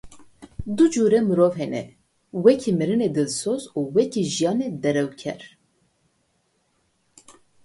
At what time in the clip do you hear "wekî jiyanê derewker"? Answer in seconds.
3.95-5.41